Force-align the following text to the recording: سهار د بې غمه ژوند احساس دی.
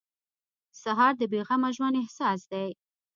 سهار 0.81 1.13
د 1.17 1.21
بې 1.31 1.41
غمه 1.47 1.69
ژوند 1.75 1.95
احساس 2.03 2.41
دی. 2.51 2.69